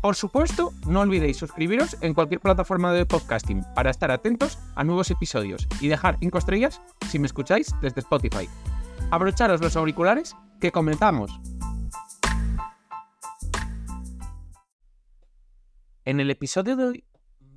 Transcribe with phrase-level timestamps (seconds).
[0.00, 5.10] Por supuesto, no olvidéis suscribiros en cualquier plataforma de podcasting para estar atentos a nuevos
[5.10, 6.80] episodios y dejar 5 estrellas
[7.10, 8.48] si me escucháis desde Spotify.
[9.10, 11.38] Abrocharos los auriculares que comenzamos.
[16.06, 17.04] En el episodio de hoy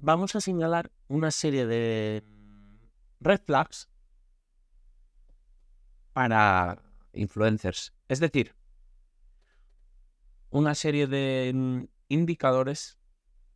[0.01, 2.25] vamos a señalar una serie de
[3.21, 3.87] red flags
[6.11, 7.93] para influencers.
[8.09, 8.53] Es decir,
[10.49, 12.99] una serie de indicadores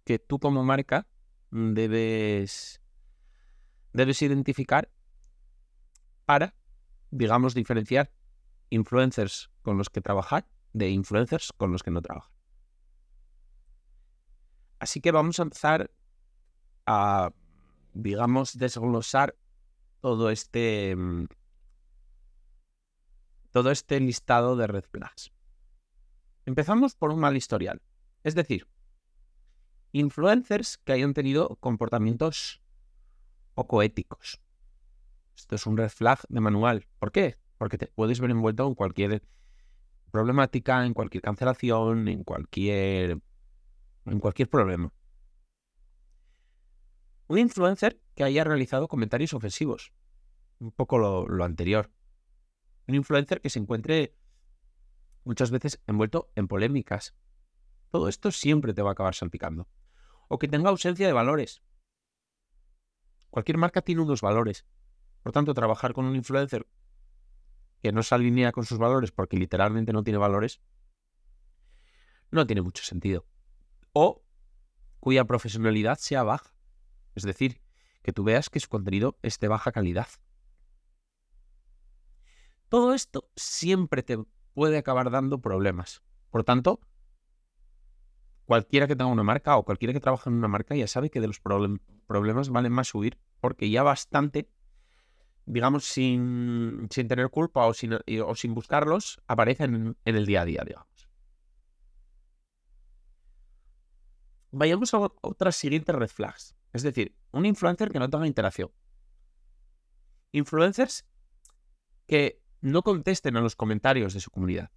[0.03, 1.07] que tú como marca
[1.51, 2.81] debes,
[3.93, 4.89] debes identificar
[6.25, 6.55] para,
[7.11, 8.11] digamos, diferenciar
[8.69, 12.31] influencers con los que trabajar de influencers con los que no trabajan.
[14.79, 15.91] Así que vamos a empezar
[16.85, 17.31] a,
[17.93, 19.35] digamos, desglosar
[20.01, 20.95] todo este,
[23.51, 25.31] todo este listado de red flags.
[26.45, 27.81] Empezamos por un mal historial.
[28.27, 28.67] Es decir,
[29.93, 32.61] influencers que hayan tenido comportamientos
[33.53, 34.41] poco éticos.
[35.33, 36.87] Esto es un red flag de manual.
[36.99, 37.37] ¿Por qué?
[37.57, 39.23] Porque te puedes ver envuelto en cualquier
[40.11, 43.21] problemática, en cualquier cancelación, en cualquier
[44.07, 44.91] en cualquier problema.
[47.27, 49.93] Un influencer que haya realizado comentarios ofensivos.
[50.59, 51.89] Un poco lo, lo anterior.
[52.89, 54.17] Un influencer que se encuentre
[55.23, 57.15] muchas veces envuelto en polémicas,
[57.89, 59.67] todo esto siempre te va a acabar salpicando.
[60.27, 61.61] O que tenga ausencia de valores.
[63.29, 64.65] Cualquier marca tiene unos valores.
[65.23, 66.67] Por tanto, trabajar con un influencer
[67.81, 70.59] que no se alinea con sus valores porque literalmente no tiene valores,
[72.31, 73.25] no tiene mucho sentido.
[73.93, 74.23] O
[74.99, 76.53] cuya profesionalidad sea baja.
[77.15, 77.61] Es decir,
[78.03, 80.07] que tú veas que su contenido es de baja calidad.
[82.69, 84.17] Todo esto siempre te
[84.53, 86.01] puede acabar dando problemas.
[86.29, 86.81] Por tanto,
[88.47, 91.19] cualquiera que tenga una marca o cualquiera que trabaje en una marca ya sabe que
[91.19, 94.49] de los problemas vale más huir porque ya bastante,
[95.45, 100.45] digamos, sin, sin tener culpa o sin, o sin buscarlos, aparecen en, el día a
[100.45, 101.09] día, digamos.
[104.51, 106.55] Vayamos a otras siguientes red flags.
[106.71, 108.71] Es decir, un influencer que no tenga interacción.
[110.31, 111.05] Influencers
[112.07, 114.71] que no contesten a los comentarios de su comunidad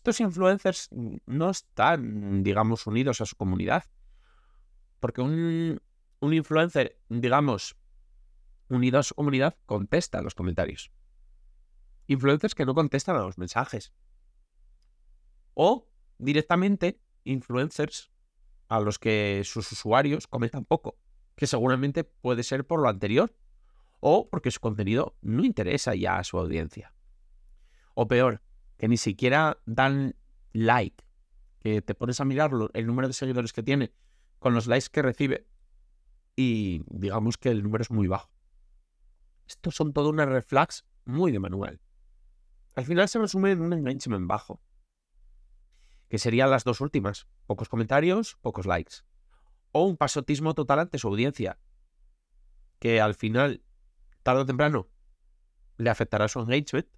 [0.00, 0.88] estos influencers
[1.26, 3.84] no están, digamos, unidos a su comunidad.
[4.98, 5.78] Porque un,
[6.22, 7.76] influencer, digamos,
[8.70, 10.90] unido a su comunidad, contesta a los comentarios.
[12.06, 13.92] Influencers que no contestan a los mensajes.
[15.52, 18.10] O directamente influencers
[18.68, 20.96] a los que sus usuarios comentan poco,
[21.36, 23.36] que seguramente puede ser por lo anterior
[24.00, 26.94] o porque su contenido no interesa ya a su audiencia.
[27.92, 28.40] O peor,
[28.80, 30.16] que ni siquiera dan
[30.54, 31.04] like,
[31.58, 33.92] que te pones a mirar el número de seguidores que tiene
[34.38, 35.46] con los likes que recibe
[36.34, 38.30] y digamos que el número es muy bajo.
[39.46, 41.82] Estos son todo unas red flags muy de manual.
[42.74, 44.62] Al final se resume en un engagement bajo,
[46.08, 49.04] que serían las dos últimas, pocos comentarios, pocos likes.
[49.72, 51.58] O un pasotismo total ante su audiencia,
[52.78, 53.62] que al final,
[54.22, 54.88] tarde o temprano,
[55.76, 56.88] le afectará su engagement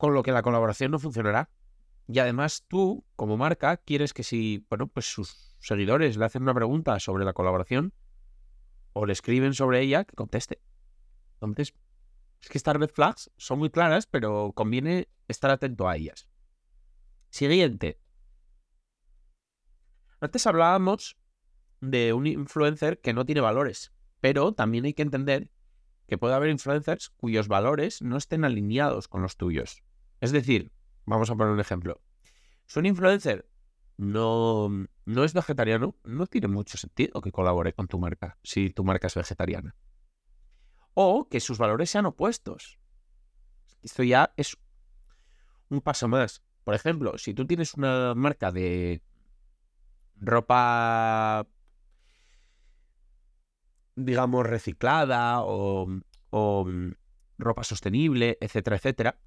[0.00, 1.50] con lo que la colaboración no funcionará.
[2.08, 6.54] Y además tú, como marca, quieres que si, bueno, pues sus seguidores le hacen una
[6.54, 7.92] pregunta sobre la colaboración
[8.94, 10.62] o le escriben sobre ella, que conteste.
[11.34, 11.74] Entonces,
[12.40, 16.30] es que estas red flags son muy claras, pero conviene estar atento a ellas.
[17.28, 18.00] Siguiente.
[20.18, 21.18] Antes hablábamos
[21.82, 25.50] de un influencer que no tiene valores, pero también hay que entender
[26.08, 29.84] que puede haber influencers cuyos valores no estén alineados con los tuyos.
[30.20, 30.70] Es decir,
[31.06, 32.00] vamos a poner un ejemplo.
[32.66, 33.48] Si un influencer
[33.96, 34.68] no,
[35.04, 39.06] no es vegetariano, no tiene mucho sentido que colabore con tu marca si tu marca
[39.06, 39.74] es vegetariana.
[40.94, 42.78] O que sus valores sean opuestos.
[43.82, 44.56] Esto ya es
[45.68, 46.42] un paso más.
[46.64, 49.02] Por ejemplo, si tú tienes una marca de
[50.16, 51.46] ropa,
[53.96, 55.88] digamos, reciclada o,
[56.30, 56.66] o
[57.38, 59.18] ropa sostenible, etcétera, etcétera,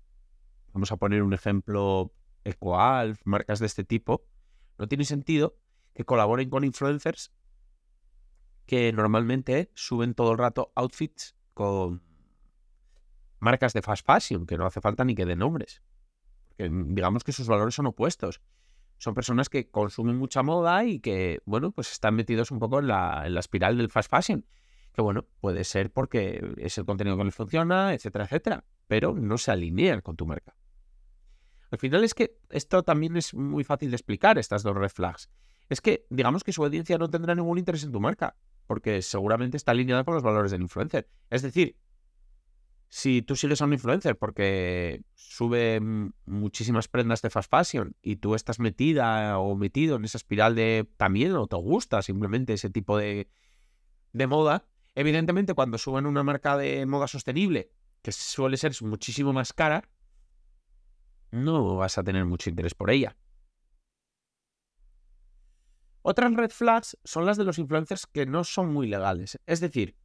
[0.73, 4.25] vamos a poner un ejemplo EcoAlf, marcas de este tipo,
[4.77, 5.57] no tiene sentido
[5.93, 7.31] que colaboren con influencers
[8.65, 12.01] que normalmente suben todo el rato outfits con
[13.39, 15.83] marcas de fast fashion, que no hace falta ni que den nombres.
[16.47, 18.41] Porque digamos que sus valores son opuestos.
[18.97, 22.87] Son personas que consumen mucha moda y que, bueno, pues están metidos un poco en
[22.87, 24.45] la, en la espiral del fast fashion.
[24.93, 28.63] Que bueno, puede ser porque es el contenido que les funciona, etcétera, etcétera.
[28.87, 30.55] Pero no se alinean con tu marca.
[31.73, 35.31] Al final es que esto también es muy fácil de explicar, estas dos red flags.
[35.69, 38.35] Es que, digamos que su audiencia no tendrá ningún interés en tu marca,
[38.67, 41.09] porque seguramente está alineada con los valores del influencer.
[41.31, 41.75] Es decir,
[42.89, 45.81] si tú sigues a un influencer porque sube
[46.27, 50.87] muchísimas prendas de fast fashion y tú estás metida o metido en esa espiral de
[50.95, 53.31] también o te gusta simplemente ese tipo de,
[54.11, 57.71] de moda, evidentemente cuando suben una marca de moda sostenible,
[58.03, 59.89] que suele ser muchísimo más cara,
[61.33, 63.17] no vas a tener mucho interés por ella.
[66.03, 69.95] Otras red flags son las de los influencers que no son muy legales, es decir,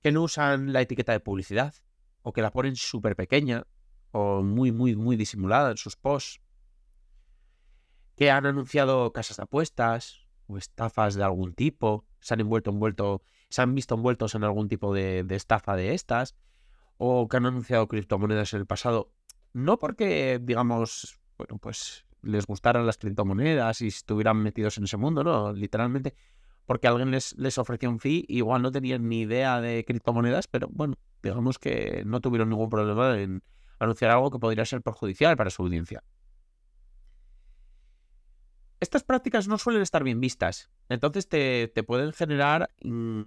[0.00, 1.74] que no usan la etiqueta de publicidad
[2.22, 3.66] o que la ponen súper pequeña
[4.12, 6.40] o muy, muy, muy disimulada en sus posts,
[8.16, 13.22] que han anunciado casas de apuestas o estafas de algún tipo, se han envuelto, envuelto,
[13.50, 16.36] se han visto envueltos en algún tipo de, de estafa de estas,
[16.96, 19.12] o que han anunciado criptomonedas en el pasado
[19.52, 25.24] no porque, digamos, bueno, pues les gustaran las criptomonedas y estuvieran metidos en ese mundo,
[25.24, 26.14] no, literalmente
[26.66, 30.68] porque alguien les, les ofreció un fee, igual no tenían ni idea de criptomonedas, pero
[30.70, 33.42] bueno, digamos que no tuvieron ningún problema en
[33.78, 36.04] anunciar algo que podría ser perjudicial para su audiencia.
[38.80, 43.22] Estas prácticas no suelen estar bien vistas, entonces te, te pueden generar mm,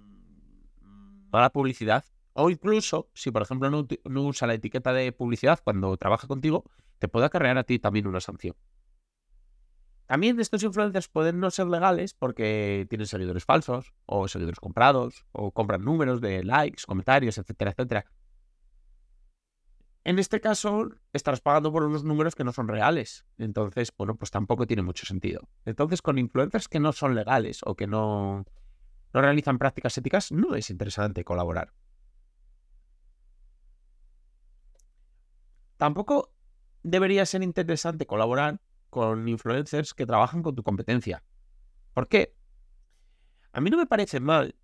[1.30, 2.04] mala publicidad
[2.36, 3.86] o incluso, si por ejemplo no,
[4.22, 6.64] usa la etiqueta de publicidad cuando trabaja contigo,
[6.98, 8.54] te puede acarrear a ti también una sanción.
[10.06, 15.50] También estos influencers pueden no ser legales porque tienen seguidores falsos, o seguidores comprados, o
[15.50, 18.06] compran números de likes, comentarios, etcétera, etcétera.
[20.04, 23.26] En este caso, estarás pagando por unos números que no son reales.
[23.38, 25.48] Entonces, bueno, pues tampoco tiene mucho sentido.
[25.64, 28.44] Entonces, con influencers que no son legales o que no,
[29.12, 31.72] no realizan prácticas éticas, no es interesante colaborar.
[35.76, 36.32] Tampoco
[36.82, 41.22] debería ser interesante colaborar con influencers que trabajan con tu competencia.
[41.92, 42.34] ¿Por qué?
[43.52, 44.54] A mí no me parece mal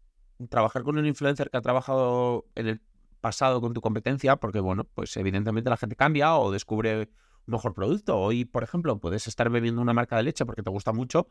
[0.48, 2.82] trabajar con un influencer que ha trabajado en el
[3.20, 7.10] pasado con tu competencia, porque bueno, pues evidentemente la gente cambia o descubre
[7.46, 8.18] un mejor producto.
[8.18, 11.28] Hoy, por ejemplo, puedes estar bebiendo una marca de leche porque te gusta mucho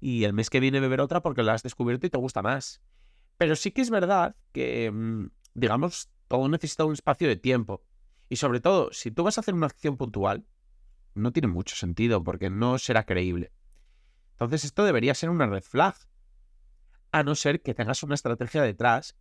[0.00, 2.80] y el mes que viene beber otra porque la has descubierto y te gusta más.
[3.36, 7.84] Pero sí que es verdad que, mm, digamos, todo necesita un espacio de tiempo.
[8.28, 10.46] Y sobre todo, si tú vas a hacer una acción puntual,
[11.14, 13.52] no tiene mucho sentido porque no será creíble.
[14.32, 15.94] Entonces esto debería ser una red flag.
[17.10, 19.16] A no ser que tengas una estrategia detrás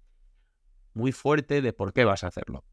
[0.93, 2.65] muy fuerte de por qué vas a hacerlo.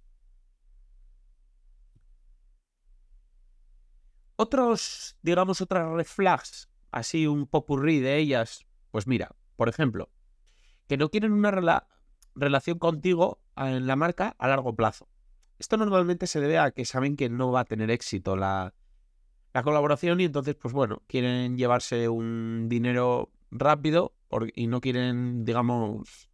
[4.37, 10.11] Otros, digamos, otras red flags, así un popurrí de ellas, pues mira, por ejemplo,
[10.89, 11.87] que no quieren una
[12.35, 15.09] relación contigo en la marca a largo plazo.
[15.59, 18.75] Esto normalmente se debe a que saben que no va a tener éxito la,
[19.63, 24.15] colaboración y entonces, pues bueno, quieren llevarse un dinero rápido
[24.55, 26.29] y no quieren, digamos,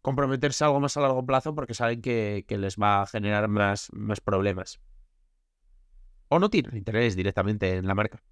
[0.00, 4.20] comprometerse algo más a largo plazo porque saben que, les va a generar más, más
[4.20, 4.80] problemas.
[6.28, 8.22] O no tienen interés directamente en la marca.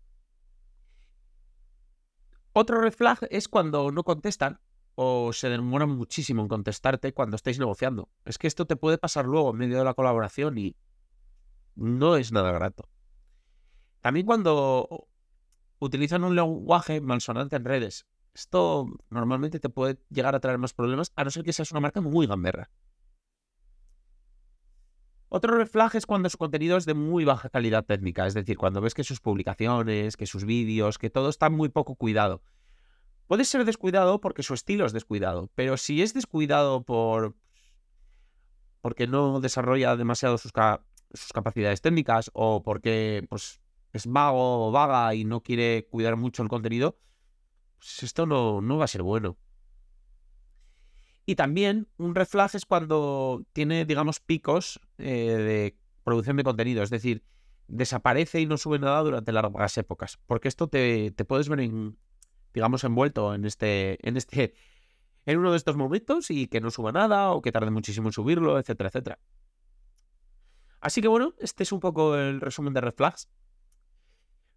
[2.52, 4.58] Otro red flag es cuando no contestan
[4.94, 8.08] o se demoran muchísimo en contestarte cuando estáis negociando.
[8.24, 10.76] Es que esto te puede pasar luego en medio de la colaboración y
[11.74, 12.88] no es nada grato.
[14.00, 15.08] También cuando
[15.80, 18.06] utilizan un lenguaje malsonante en redes.
[18.34, 21.80] Esto normalmente te puede llegar a traer más problemas, a no ser que seas una
[21.80, 22.70] marca muy gamberra.
[25.28, 28.80] Otro reflejo es cuando su contenido es de muy baja calidad técnica, es decir, cuando
[28.80, 32.42] ves que sus publicaciones, que sus vídeos, que todo está muy poco cuidado.
[33.30, 37.36] Puede ser descuidado porque su estilo es descuidado, pero si es descuidado por
[38.80, 43.60] porque no desarrolla demasiado sus, capacidades técnicas o porque pues,
[43.92, 46.98] es vago o vaga y no quiere cuidar mucho el contenido,
[47.78, 49.36] pues esto no, no va a ser bueno.
[51.24, 56.82] Y también un red flag es cuando tiene, digamos, picos eh, de producción de contenido,
[56.82, 57.22] es decir,
[57.68, 61.96] desaparece y no sube nada durante largas épocas, porque esto te, te puedes ver, en,
[62.54, 64.54] digamos, envuelto en este, en este,
[65.26, 68.12] en uno de estos momentos y que no suba nada o que tarde muchísimo en
[68.12, 69.18] subirlo, etcétera, etcétera.
[70.80, 73.28] Así que bueno, este es un poco el resumen de Red Flags.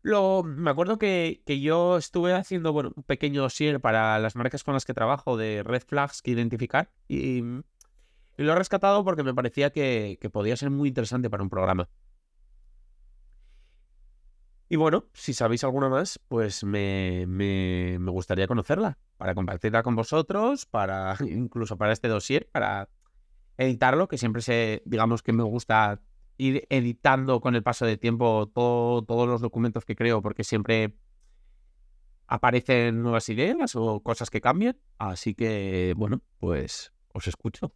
[0.04, 4.74] Lo, me acuerdo que, yo estuve haciendo bueno, un pequeño share para las marcas con
[4.74, 7.42] las que trabajo de red flags que identificar y,
[8.36, 11.88] lo he rescatado porque me parecía que, podía ser muy interesante para un programa.
[14.74, 19.96] Y bueno, si sabéis alguna más, pues me, me, me, gustaría conocerla, para compartirla con
[19.96, 22.90] vosotros, para incluso para este dossier, para
[23.56, 26.02] editarlo, que siempre sé, digamos que me gusta
[26.38, 30.96] ir editando con el paso del tiempo todos los documentos que creo, porque siempre
[32.26, 34.76] aparecen nuevas ideas o cosas que cambian.
[34.98, 37.76] Así que, bueno, pues os escucho.